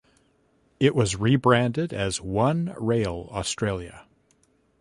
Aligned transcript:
It 0.79 0.95
was 0.95 1.15
rebranded 1.17 1.93
as 1.93 2.19
"One 2.19 2.73
Rail 2.79 3.27
Australia". 3.31 4.07